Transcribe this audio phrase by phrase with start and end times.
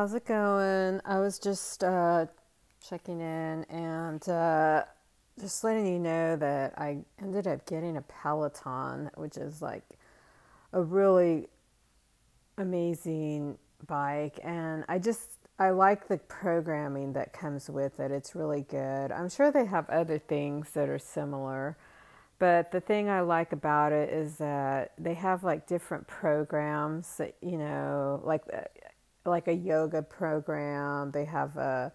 [0.00, 0.98] how's it going?
[1.04, 2.24] I was just uh,
[2.82, 4.84] checking in and uh,
[5.38, 9.84] just letting you know that I ended up getting a Peloton, which is like
[10.72, 11.50] a really
[12.56, 14.40] amazing bike.
[14.42, 18.10] And I just, I like the programming that comes with it.
[18.10, 19.12] It's really good.
[19.12, 21.76] I'm sure they have other things that are similar.
[22.38, 27.36] But the thing I like about it is that they have like different programs that,
[27.42, 28.44] you know, like
[29.24, 31.10] like a yoga program.
[31.10, 31.92] They have a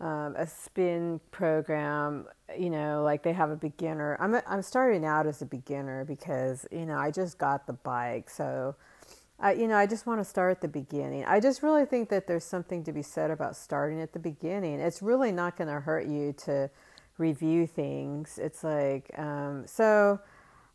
[0.00, 2.26] um, a spin program.
[2.58, 4.16] You know, like they have a beginner.
[4.20, 7.72] I'm a, I'm starting out as a beginner because you know I just got the
[7.72, 8.76] bike, so
[9.40, 11.24] I you know I just want to start at the beginning.
[11.24, 14.80] I just really think that there's something to be said about starting at the beginning.
[14.80, 16.70] It's really not going to hurt you to
[17.18, 18.38] review things.
[18.42, 20.20] It's like um, so.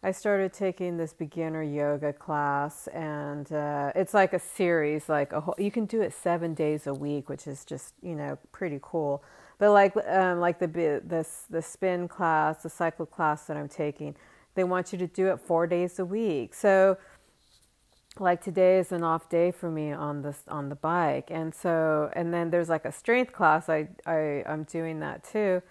[0.03, 5.07] I started taking this beginner yoga class, and uh, it's like a series.
[5.07, 8.15] Like a whole, you can do it seven days a week, which is just you
[8.15, 9.23] know pretty cool.
[9.59, 14.15] But like um, like the this the spin class, the cycle class that I'm taking,
[14.55, 16.55] they want you to do it four days a week.
[16.55, 16.97] So
[18.19, 22.09] like today is an off day for me on this on the bike, and so
[22.13, 23.69] and then there's like a strength class.
[23.69, 25.61] I I I'm doing that too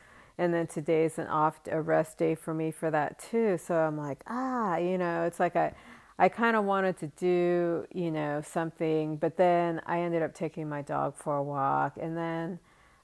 [0.40, 3.58] and then today's an off a rest day for me for that too.
[3.58, 5.72] So i'm like ah you know it's like i
[6.18, 10.66] i kind of wanted to do you know something but then i ended up taking
[10.68, 11.98] my dog for a walk.
[12.00, 12.58] And then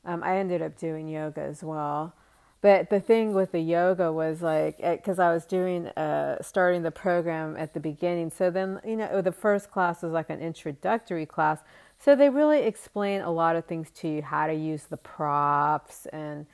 [0.06, 2.14] um, i ended up doing yoga as well.
[2.62, 6.90] But the thing with the yoga was like because i was doing uh, starting the
[6.90, 8.30] program at the beginning.
[8.30, 11.60] So then you know the first class was like an introductory class.
[11.98, 16.06] So they really explain a lot of things to you how to use the props
[16.06, 16.46] and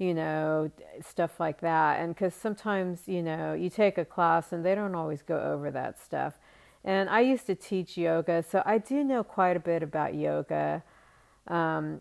[0.00, 0.70] you know,
[1.06, 2.00] stuff like that.
[2.00, 5.70] And because sometimes, you know, you take a class and they don't always go over
[5.70, 6.38] that stuff.
[6.82, 10.82] And I used to teach yoga, so I do know quite a bit about yoga.
[11.46, 12.00] Um,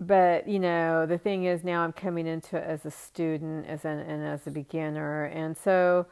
[0.00, 3.84] but you know, the thing is, now I'm coming into it as a student, as
[3.84, 6.06] an and as a beginner, and so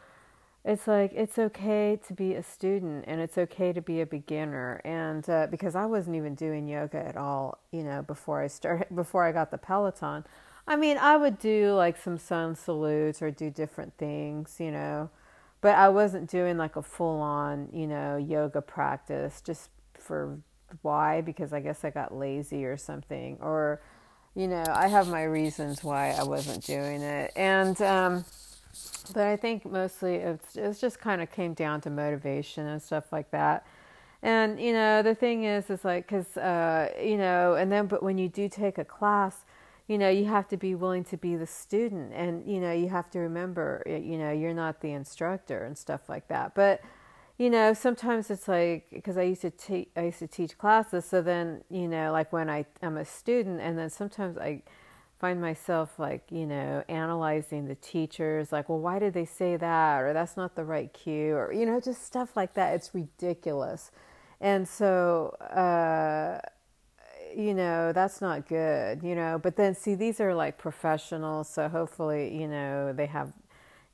[0.64, 4.80] it's like it's okay to be a student and it's okay to be a beginner.
[4.84, 8.88] And uh, because I wasn't even doing yoga at all, you know, before I started,
[8.94, 10.24] before I got the Peloton.
[10.68, 15.10] I mean, I would do like some sun salutes or do different things, you know,
[15.60, 20.38] but I wasn't doing like a full on, you know, yoga practice just for
[20.82, 21.20] why?
[21.20, 23.80] Because I guess I got lazy or something, or,
[24.34, 27.32] you know, I have my reasons why I wasn't doing it.
[27.36, 28.24] And, um,
[29.14, 33.12] but I think mostly it's, it's just kind of came down to motivation and stuff
[33.12, 33.64] like that.
[34.22, 38.02] And, you know, the thing is, is like, cause, uh, you know, and then, but
[38.02, 39.44] when you do take a class,
[39.86, 42.88] you know, you have to be willing to be the student and, you know, you
[42.88, 46.54] have to remember, you know, you're not the instructor and stuff like that.
[46.54, 46.80] But,
[47.38, 51.04] you know, sometimes it's like, because I used to teach, I used to teach classes.
[51.04, 54.62] So then, you know, like when I am a student and then sometimes I
[55.20, 60.02] find myself like, you know, analyzing the teachers, like, well, why did they say that?
[60.02, 62.74] Or that's not the right cue or, you know, just stuff like that.
[62.74, 63.92] It's ridiculous.
[64.40, 66.40] And so, uh,
[67.36, 69.38] you know, that's not good, you know.
[69.40, 73.32] But then, see, these are like professionals, so hopefully, you know, they have,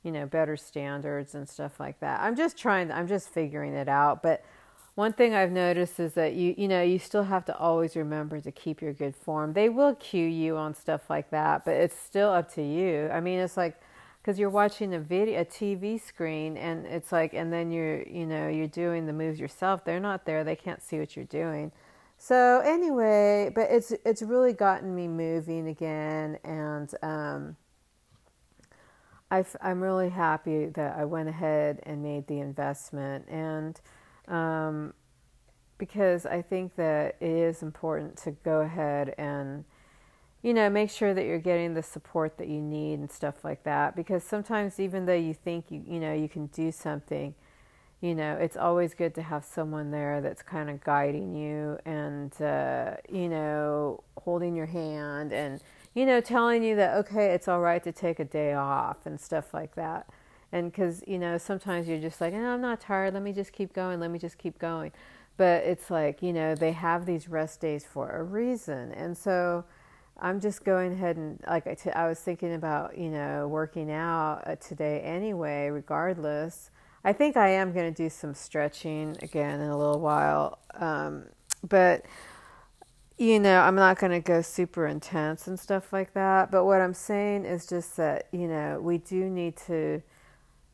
[0.01, 2.21] you know, better standards and stuff like that.
[2.21, 4.23] I'm just trying, I'm just figuring it out.
[4.23, 4.45] But
[4.95, 8.39] one thing I've noticed is that you, you know, you still have to always remember
[8.39, 9.53] to keep your good form.
[9.53, 13.09] They will cue you on stuff like that, but it's still up to you.
[13.11, 13.79] I mean, it's like,
[14.21, 18.25] because you're watching a video a tv screen and it's like and then you're you
[18.25, 21.73] know you're doing the moves yourself they're not there they can't see what you're doing
[22.25, 27.57] so anyway, but it's it's really gotten me moving again, and um,
[29.29, 33.77] i am really happy that I went ahead and made the investment, and
[34.29, 34.93] um,
[35.77, 39.65] because I think that it is important to go ahead and
[40.43, 43.63] you know make sure that you're getting the support that you need and stuff like
[43.63, 43.97] that.
[43.97, 47.35] Because sometimes even though you think you you know you can do something
[48.03, 52.33] you know, it's always good to have someone there that's kind of guiding you and,
[52.41, 55.61] uh, you know, holding your hand and,
[55.95, 59.21] you know, telling you that, okay, it's all right to take a day off and
[59.21, 60.05] stuff like that.
[60.51, 63.13] And because, you know, sometimes you're just like, oh, I'm not tired.
[63.13, 64.01] Let me just keep going.
[64.01, 64.91] Let me just keep going.
[65.37, 68.91] But it's like, you know, they have these rest days for a reason.
[68.91, 69.63] And so,
[70.19, 73.91] I'm just going ahead and like I, t- I was thinking about you know working
[73.91, 76.69] out uh, today anyway, regardless,
[77.03, 80.59] I think I am going to do some stretching again in a little while.
[80.75, 81.25] Um,
[81.67, 82.05] but,
[83.17, 86.51] you know, I'm not going to go super intense and stuff like that.
[86.51, 90.01] But what I'm saying is just that, you know, we do need to,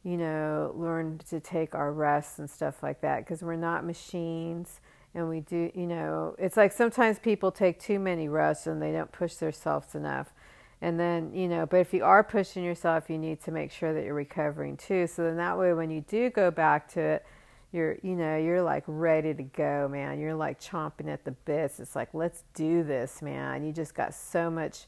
[0.03, 4.79] you know, learn to take our rests and stuff like that because we're not machines.
[5.13, 8.91] and we do, you know, it's like sometimes people take too many rests and they
[8.91, 10.33] don't push themselves enough.
[10.81, 13.93] And then, you know, but if you are pushing yourself, you need to make sure
[13.93, 15.07] that you're recovering too.
[15.07, 17.25] So then that way, when you do go back to it,
[17.71, 20.19] you're, you know, you're like ready to go, man.
[20.19, 21.79] You're like chomping at the bits.
[21.79, 23.65] It's like, let's do this, man.
[23.65, 24.85] You just got so much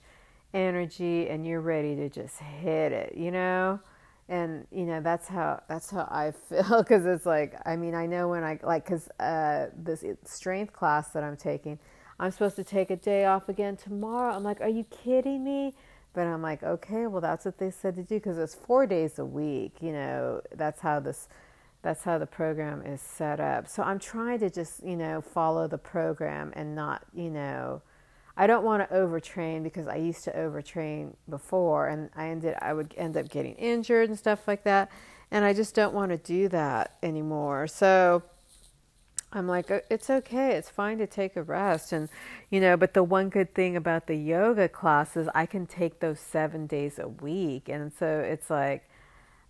[0.54, 3.80] energy and you're ready to just hit it, you know?
[4.32, 8.08] and you know that's how that's how I feel because it's like I mean I
[8.08, 11.78] know when I like because uh, this strength class that I'm taking
[12.22, 14.34] I'm supposed to take a day off again tomorrow.
[14.34, 15.74] I'm like are you kidding me?
[16.14, 19.18] But I'm like okay well that's what they said to do because it's four days
[19.18, 21.28] a week you know that's how this
[21.82, 23.68] that's how the program is set up.
[23.68, 27.82] So I'm trying to just you know follow the program and not you know
[28.38, 32.74] I don't want to overtrain because I used to overtrain before and I ended I
[32.74, 34.92] would end up getting injured and stuff like that
[35.32, 37.66] and I just don't want to do that anymore.
[37.66, 38.22] So
[39.34, 40.56] I'm like uh, it's okay.
[40.56, 42.10] It's fine to take a rest and
[42.50, 46.20] you know, but the one good thing about the yoga classes, I can take those
[46.20, 48.90] 7 days a week and so it's like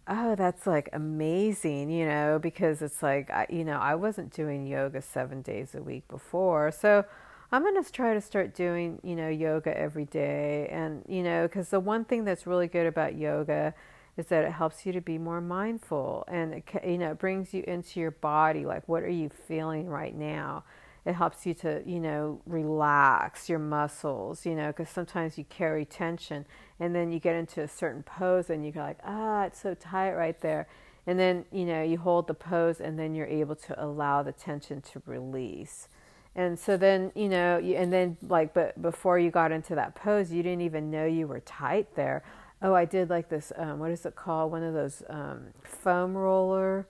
[0.08, 5.00] oh that's like amazing you know because it's like you know i wasn't doing yoga
[5.00, 7.06] seven days a week before so
[7.54, 10.70] I'm going to try to start doing, you know, yoga every day.
[10.72, 13.74] And, you know, because the one thing that's really good about yoga
[14.22, 17.54] is that it helps you to be more mindful and, it, you know, it brings
[17.54, 18.66] you into your body.
[18.66, 20.64] Like, what are you feeling right now?
[21.06, 25.86] It helps you to, you know, relax your muscles, you know, because sometimes you carry
[25.86, 26.46] tension
[26.80, 30.14] and then you get into a certain pose and you're like, ah, it's so tight
[30.14, 30.68] right there.
[31.08, 34.32] And then, you know, you hold the pose and then you're able to allow the
[34.32, 35.88] tension to release.
[36.36, 40.32] And so then, you know, and then like, but before you got into that pose,
[40.32, 42.24] you didn't even know you were tight there.
[42.62, 44.52] Oh, I did like this, um, what is it called?
[44.52, 46.88] One of those um, foam roller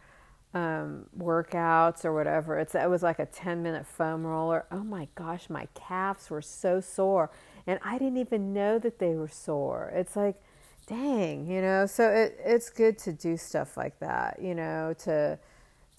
[0.53, 2.59] um, workouts or whatever.
[2.59, 4.65] It's, it was like a 10 minute foam roller.
[4.71, 7.31] Oh my gosh, my calves were so sore.
[7.65, 9.91] And I didn't even know that they were sore.
[9.95, 10.41] It's like,
[10.87, 15.39] dang, you know, so it, it's good to do stuff like that, you know, to,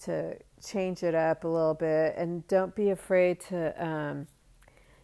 [0.03, 4.27] to change it up a little bit and don't be afraid to um,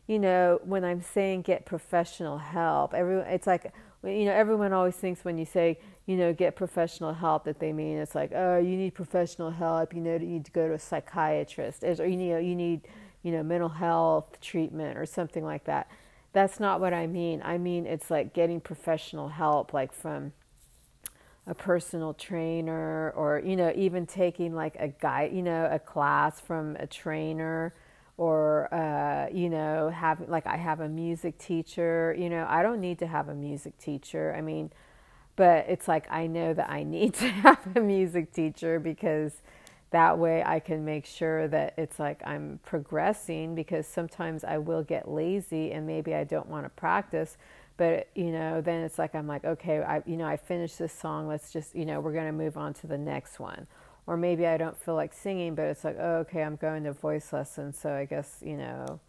[0.07, 3.74] you know when i'm saying get professional help everyone it's like
[4.04, 7.74] you know everyone always thinks when you say you know get professional help that they
[7.74, 10.74] mean it's like oh you need professional help you know you need to go to
[10.74, 12.81] a psychiatrist or you need you need
[13.24, 15.90] you know mental health treatment or something like that.
[16.31, 17.42] That's not what i mean.
[17.44, 20.34] I mean it's like getting professional help like from
[21.48, 26.40] a personal trainer or you know even taking like a guide you know a class
[26.40, 27.74] from a trainer
[28.19, 32.81] or uh, you know having like i have a music teacher you know i don't
[32.81, 34.36] need to have a music teacher.
[34.38, 34.71] I mean
[35.38, 39.42] but it's like i know that i need to have a music teacher because
[39.92, 44.83] that way i can make sure that it's like i'm progressing because sometimes i will
[44.83, 47.38] get lazy and maybe i don't want to practice.
[47.77, 50.92] But you know then it's like i'm like okay i you know i finished this
[50.92, 51.30] song.
[51.30, 53.65] Let's just you know we're going to move on to the next one
[54.10, 56.92] or maybe i don't feel like singing but it's like oh, okay i'm going to
[56.92, 59.00] voice lessons so i guess you know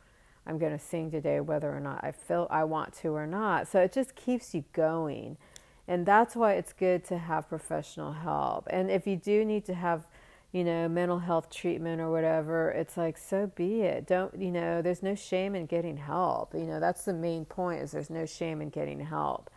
[0.47, 3.67] i'm going to sing today whether or not i feel i want to or not
[3.67, 5.37] so it just keeps you going
[5.88, 9.75] and that's why it's good to have professional help and if you do need to
[9.75, 10.06] have
[10.52, 14.06] you know, mental health treatment or whatever, it's like, so be it.
[14.06, 16.54] Don't, you know, there's no shame in getting help.
[16.54, 19.49] You know, that's the main point is there's no shame in getting help.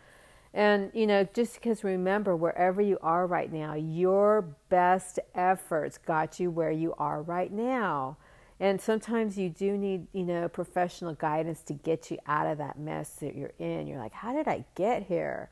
[0.54, 6.40] And, you know, just because remember, wherever you are right now, your best efforts got
[6.40, 8.16] you where you are right now.
[8.60, 12.78] And sometimes you do need, you know, professional guidance to get you out of that
[12.78, 13.88] mess that you're in.
[13.88, 15.50] You're like, how did I get here?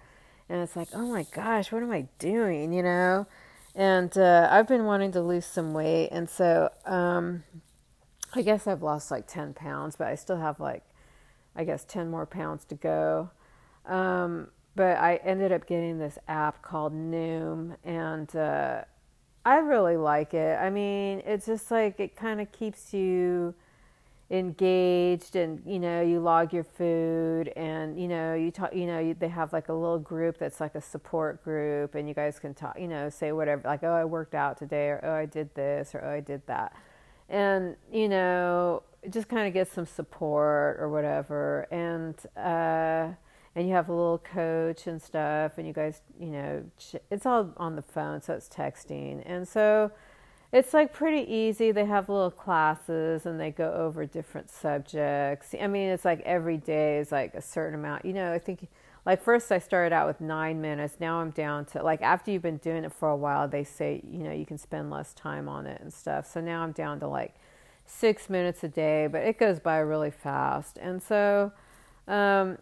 [0.49, 3.27] And it's like, oh my gosh, what am I doing, you know?
[3.75, 7.45] and uh, I've been wanting to lose some weight, and so um,
[8.35, 10.85] I guess I've lost like ten pounds, but I still have like
[11.57, 13.31] I guess ten more pounds to go.
[13.87, 18.83] Um, but I ended up getting this app called Noom, and uh,
[19.45, 20.59] I really like it.
[20.59, 23.55] I mean, it's just like it kind of keeps you
[24.33, 28.99] engaged and you know you log your food and you know you talk you know
[28.99, 32.39] you, they have like a little group that's like a support group and you guys
[32.39, 35.27] can talk you know say whatever like oh i worked out today or oh i
[35.27, 36.75] did this or oh i did that
[37.29, 43.13] and you know just kind of get some support or whatever and uh
[43.55, 46.65] and you have a little coach and stuff and you guys you know
[47.11, 49.91] it's all on the phone so it's texting and so
[50.53, 51.73] it's like pretty easy.
[51.73, 55.55] They have little classes and they go over different subjects.
[55.59, 58.05] I mean, it's like every day is like a certain amount.
[58.05, 58.69] You know, I think
[59.07, 60.97] like first I started out with nine minutes.
[61.01, 64.03] Now I'm down to like after you've been doing it for a while, they say,
[64.07, 66.31] you know, you can spend less time on it and stuff.
[66.31, 67.35] So now I'm down to like
[67.87, 70.77] six minutes a day, but it goes by really fast.
[70.83, 71.53] And so
[72.07, 72.59] um,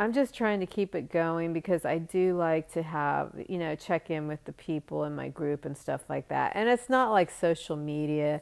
[0.00, 3.76] I'm just trying to keep it going because I do like to have, you know,
[3.76, 6.52] check in with the people in my group and stuff like that.
[6.56, 8.40] And it's not like social media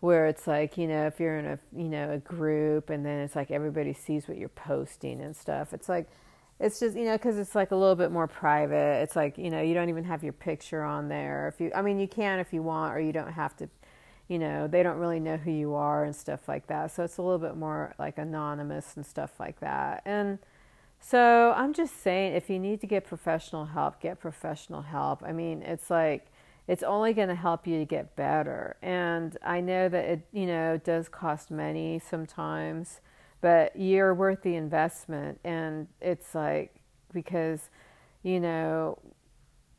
[0.00, 3.20] where it's like, you know, if you're in a, you know, a group and then
[3.20, 5.72] it's like everybody sees what you're posting and stuff.
[5.72, 6.08] It's like,
[6.58, 9.02] it's just, you know, because it's like a little bit more private.
[9.02, 11.46] It's like, you know, you don't even have your picture on there.
[11.46, 13.68] If you, I mean, you can if you want, or you don't have to
[14.28, 16.92] you know, they don't really know who you are and stuff like that.
[16.92, 20.02] So it's a little bit more like anonymous and stuff like that.
[20.04, 20.38] And
[21.00, 25.22] so I'm just saying, if you need to get professional help, get professional help.
[25.24, 26.26] I mean, it's like,
[26.66, 28.76] it's only going to help you to get better.
[28.82, 33.00] And I know that it, you know, does cost money sometimes,
[33.40, 35.40] but you're worth the investment.
[35.44, 36.74] And it's like,
[37.12, 37.70] because,
[38.22, 38.98] you know,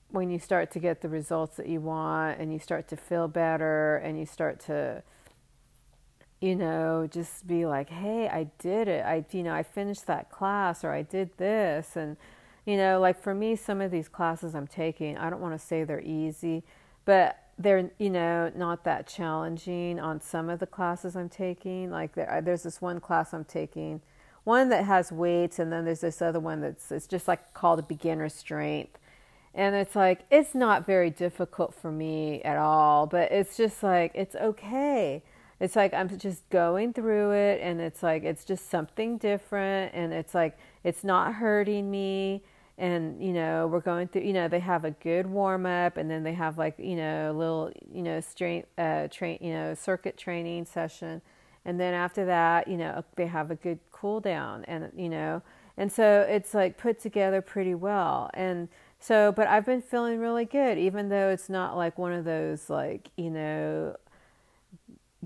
[0.09, 3.27] when you start to get the results that you want and you start to feel
[3.27, 5.03] better and you start to
[6.39, 9.05] you know just be like hey i did it.
[9.05, 11.95] I you know i finished that class or i did this.
[11.95, 12.17] And
[12.65, 15.65] you know like for me some of these classes i'm taking i don't want to
[15.65, 16.63] say they're easy
[17.05, 21.91] but they're you know not that challenging on some of the classes i'm taking.
[21.91, 24.01] Like there, there's this one class i'm taking
[24.43, 27.87] one that has weights and then there's this other one that's it's just like called
[27.87, 28.97] beginner strength.
[29.53, 34.11] And it's like, it's not very difficult for me at all, but it's just like,
[34.13, 35.23] it's okay.
[35.59, 40.13] It's like I'm just going through it, and it's like, it's just something different, and
[40.13, 42.43] it's like, it's not hurting me.
[42.77, 46.09] And, you know, we're going through, you know, they have a good warm up, and
[46.09, 49.73] then they have like, you know, a little, you know, strength, uh, train, you know,
[49.73, 51.21] circuit training session.
[51.65, 55.41] And then after that, you know, they have a good cool down, and, you know,
[55.75, 58.29] and so it's like put together pretty well.
[58.33, 58.69] And,
[59.01, 62.69] so, but I've been feeling really good, even though it's not like one of those,
[62.69, 63.95] like, you know,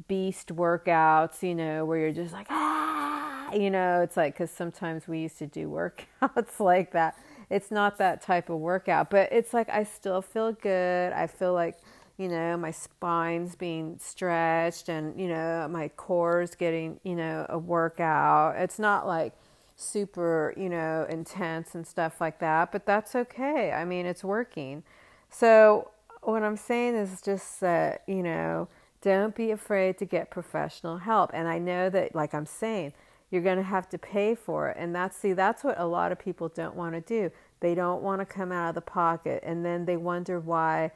[0.08, 5.08] beast workouts, you know, where you're just like, ah, you know, it's like, because sometimes
[5.08, 5.68] we used to do
[6.22, 7.18] workouts like that.
[7.50, 11.14] It's not that type of workout, but it's like I still feel good.
[11.14, 11.78] I feel like,
[12.18, 17.58] you know, my spine's being stretched and, you know, my core's getting, you know, a
[17.58, 18.56] workout.
[18.58, 19.34] It's not like,
[19.76, 23.72] super, you know, intense and stuff like that, but that's okay.
[23.72, 24.84] I mean, it's working.
[25.30, 25.90] So,
[26.22, 28.68] what I'm saying is just that, you know,
[29.04, 31.30] don't be afraid to get professional help.
[31.34, 32.94] And I know that, like I'm saying,
[33.30, 34.78] you're going to have to pay for it.
[34.80, 37.32] And that's, see, that's what a lot of people don't want to do.
[37.60, 40.92] They don't want to come out of the pocket and then they wonder why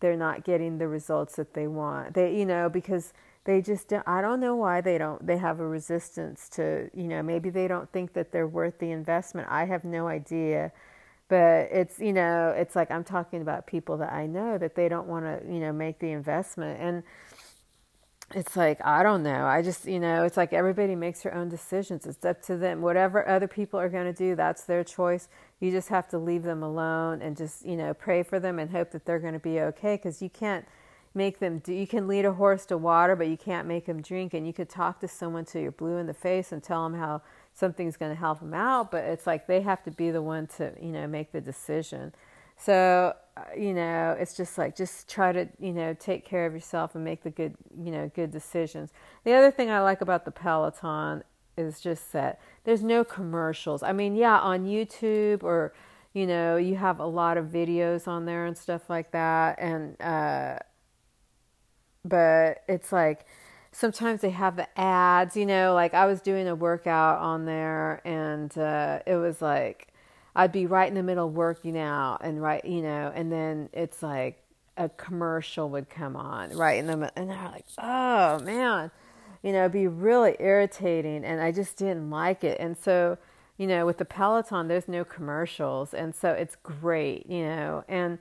[0.00, 2.14] they're not getting the results that they want.
[2.14, 3.12] They, you know, because
[3.44, 7.04] they just don't, I don't know why they don't they have a resistance to you
[7.04, 10.72] know maybe they don't think that they're worth the investment I have no idea
[11.28, 14.88] but it's you know it's like I'm talking about people that I know that they
[14.88, 17.02] don't want to you know make the investment and
[18.32, 19.46] it's like I don't know.
[19.46, 22.06] I just you know it's like everybody makes their own decisions.
[22.06, 22.80] It's up to them.
[22.80, 25.28] Whatever other people are going to do that's their choice.
[25.60, 28.70] You just have to leave them alone and just you know pray for them and
[28.70, 30.64] hope that they're going to be okay because you can't
[31.16, 34.00] make them do you can lead a horse to water but you can't make them
[34.00, 34.32] drink.
[34.32, 36.98] And you could talk to someone till you're blue in the face and tell them
[36.98, 40.22] how something's going to help them out but it's like they have to be the
[40.22, 42.12] one to you know make the decision
[42.56, 46.54] so uh, you know it's just like just try to you know take care of
[46.54, 48.90] yourself and make the good you know good decisions.
[49.24, 51.24] The other thing i like about the peloton
[51.56, 53.82] is just that there's no commercials.
[53.82, 55.74] I mean yeah on youtube or
[56.12, 59.58] you know you have a lot of videos on there and stuff like that.
[59.58, 60.58] And uh
[62.04, 63.26] but it's like
[63.72, 68.00] sometimes they have the ads, you know, like I was doing a workout on there
[68.06, 69.88] and uh, it was like
[70.36, 73.68] I'd be right in the middle of working out and right, you know, and then
[73.72, 74.42] it's like
[74.76, 78.90] a commercial would come on right in the and they're like, oh man,
[79.42, 82.58] you know, it'd be really irritating and I just didn't like it.
[82.58, 83.16] And so,
[83.56, 88.18] you know, with the Peloton, there's no commercials and so it's great, you know, and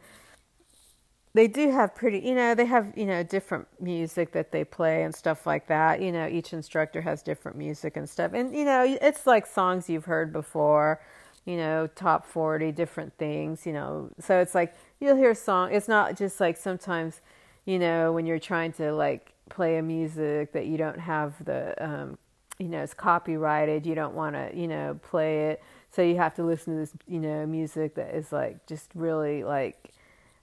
[1.36, 5.03] they do have pretty, you know, they have, you know, different music that they play
[5.03, 6.00] and stuff like that.
[6.00, 8.34] You know, each instructor has different music and stuff.
[8.34, 11.01] And, you know, it's like songs you've heard before,
[11.45, 14.09] you know, top 40, different things, you know.
[14.19, 15.73] So it's like you'll hear a song.
[15.73, 17.21] It's not just like sometimes,
[17.65, 21.75] you know, when you're trying to like play a music that you don't have the,
[21.83, 22.17] um,
[22.59, 25.63] you know, it's copyrighted, you don't want to, you know, play it.
[25.91, 29.43] So you have to listen to this, you know, music that is like just really
[29.43, 29.91] like,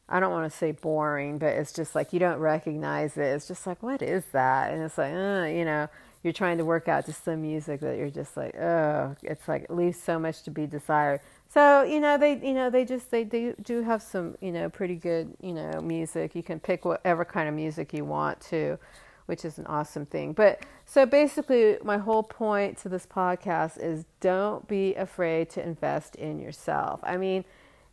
[0.08, 3.22] I don't want to say boring, but it's just like you don't recognize it.
[3.22, 4.72] It's just like, what is that?
[4.72, 5.88] And it's like, uh, you know,
[6.22, 9.64] you're trying to work out to some music that you're just like, oh, it's like
[9.64, 11.20] it leaves so much to be desired.
[11.48, 14.68] So you know, they you know they just they do do have some you know
[14.68, 16.34] pretty good you know music.
[16.34, 18.78] You can pick whatever kind of music you want to,
[19.26, 20.32] which is an awesome thing.
[20.32, 26.16] But so basically, my whole point to this podcast is don't be afraid to invest
[26.16, 27.00] in yourself.
[27.02, 27.44] I mean,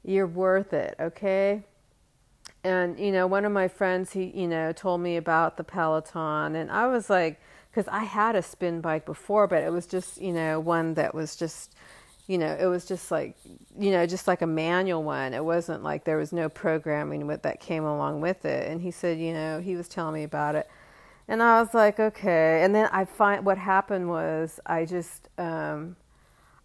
[0.03, 1.63] you're worth it, okay?
[2.67, 6.55] And, you know, one of my friends, he, you know, told me about the Peloton,
[6.55, 7.39] and I was like,
[7.71, 11.13] because I had a spin bike before, but it was just, you know, one that
[11.13, 11.75] was just,
[12.27, 13.37] you know, it was just like,
[13.77, 15.33] you know, just like a manual one.
[15.33, 18.69] It wasn't like there was no programming with that came along with it.
[18.69, 20.67] And he said, you know, he was telling me about it
[21.27, 22.63] and I was like, okay.
[22.63, 25.97] And then I find what happened was I just, um,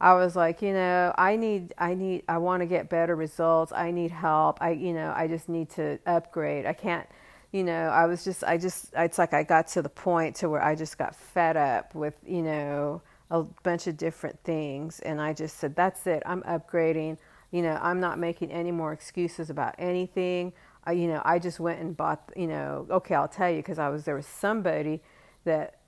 [0.02, 3.72] I was like, you know, I need, I need, I want to get better results.
[3.72, 4.58] I need help.
[4.60, 6.66] I, you know, I just need to upgrade.
[6.66, 7.08] I can't,
[7.52, 10.48] you know, I was just, I just, it's like I got to the point to
[10.48, 14.98] where I just got fed up with, you know, a bunch of different things.
[14.98, 16.24] And I just said, that's it.
[16.26, 17.18] I'm upgrading.
[17.52, 20.52] You know, I'm not making any more excuses about anything.
[20.84, 23.78] I, you know, I just went and bought, you know, okay, I'll tell you because
[23.78, 25.00] I was there was somebody
[25.44, 25.78] that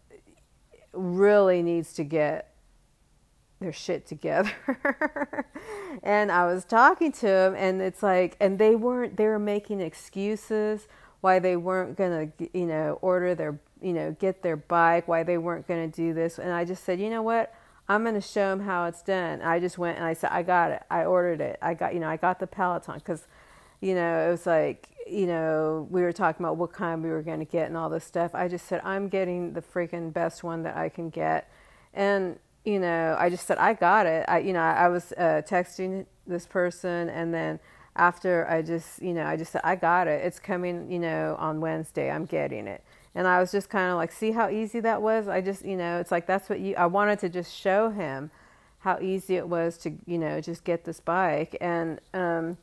[0.92, 2.53] really needs to get
[3.64, 4.52] their shit together.
[6.02, 9.80] and I was talking to them, and it's like and they weren't they were making
[9.80, 10.87] excuses
[11.23, 15.23] why they weren't going to, you know, order their, you know, get their bike, why
[15.23, 16.38] they weren't going to do this.
[16.38, 17.54] And I just said, "You know what?
[17.88, 20.42] I'm going to show them how it's done." I just went and I said, "I
[20.42, 20.83] got it.
[20.90, 21.59] I ordered it.
[21.62, 23.26] I got, you know, I got the Peloton cuz
[23.80, 27.21] you know, it was like, you know, we were talking about what kind we were
[27.21, 28.35] going to get and all this stuff.
[28.35, 31.50] I just said, I'm getting the freaking best one that I can get.
[31.92, 34.25] And, you know, I just said, I got it.
[34.28, 37.61] I, you know, I was uh, texting this person and then
[37.97, 40.25] after I just, you know, I just said, I got it.
[40.25, 42.11] It's coming, you know, on Wednesday.
[42.11, 42.83] I'm getting it.
[43.14, 45.28] And I was just kind of like, see how easy that was?
[45.28, 48.30] I just, you know, it's like that's what you, I wanted to just show him
[48.80, 51.56] how easy it was to, you know, just get this bike.
[51.61, 52.59] And, um,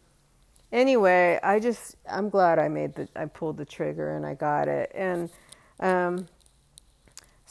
[0.71, 4.67] anyway, I just I'm glad I made the I pulled the trigger and I got
[4.67, 4.91] it.
[4.93, 5.29] And
[5.79, 6.27] um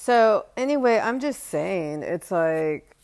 [0.01, 2.97] so anyway, I'm just saying it's like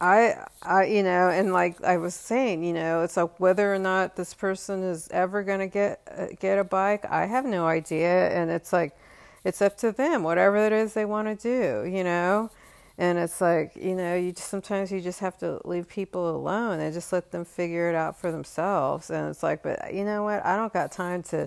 [0.00, 3.78] I I you know, and like I was saying, you know, it's like whether or
[3.78, 7.66] not this person is ever going to get uh, get a bike, I have no
[7.66, 8.30] idea.
[8.30, 8.96] And it's like
[9.44, 12.50] it's up to them whatever it is they want to do, you know?
[12.96, 16.80] And it's like you know you just, sometimes you just have to leave people alone
[16.80, 19.10] and just let them figure it out for themselves.
[19.10, 20.42] And it's like but you know what?
[20.46, 21.46] I don't got time to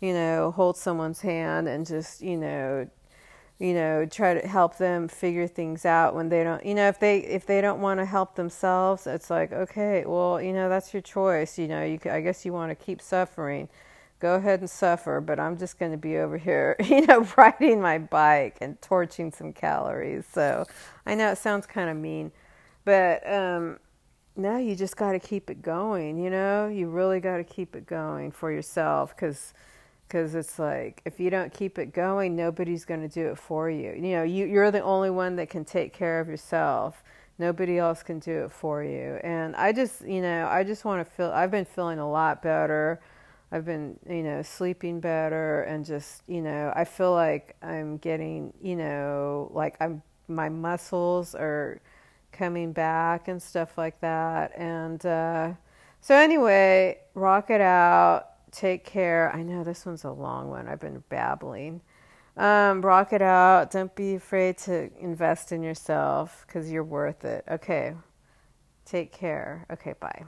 [0.00, 2.88] you know hold someone's hand and just you know
[3.62, 6.98] you know try to help them figure things out when they don't you know if
[6.98, 10.92] they if they don't want to help themselves it's like okay well you know that's
[10.92, 13.68] your choice you know you i guess you want to keep suffering
[14.22, 17.80] go ahead and suffer, but I'm just going to be over here, you know, riding
[17.80, 20.24] my bike and torching some calories.
[20.32, 20.64] So
[21.04, 22.30] I know it sounds kind of mean,
[22.84, 23.80] but um,
[24.36, 26.16] no, you just got to keep it going.
[26.22, 29.52] You know, you really got to keep it going for yourself because
[30.06, 33.70] because it's like if you don't keep it going, nobody's going to do it for
[33.70, 33.92] you.
[33.92, 37.02] You know, you, you're the only one that can take care of yourself.
[37.38, 39.18] Nobody else can do it for you.
[39.24, 41.30] And I just, you know, I just want to feel.
[41.30, 43.00] I've been feeling a lot better
[43.52, 48.54] I've been, you know, sleeping better and just, you know, I feel like I'm getting,
[48.62, 51.78] you know, like I'm my muscles are
[52.32, 54.52] coming back and stuff like that.
[54.56, 55.52] And uh,
[56.00, 58.31] so anyway, rock it out.
[58.52, 59.34] Take care.
[59.34, 60.68] I know this one's a long one.
[60.68, 61.80] I've been babbling.
[62.36, 63.70] Um, rock it out.
[63.70, 67.44] Don't be afraid to invest in yourself because you're worth it.
[67.50, 67.94] Okay.
[68.84, 69.66] Take care.
[69.70, 70.24] Okay, bye.